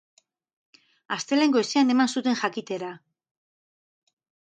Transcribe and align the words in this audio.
Astelehen 1.17 1.53
goizean 1.57 1.93
eman 1.97 2.11
zuten 2.17 2.43
jakitera. 2.43 2.93